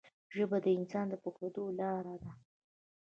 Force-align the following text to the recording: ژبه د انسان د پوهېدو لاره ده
ژبه 0.35 0.57
د 0.65 0.67
انسان 0.77 1.05
د 1.09 1.13
پوهېدو 1.23 1.63
لاره 1.79 2.15
ده 2.23 2.31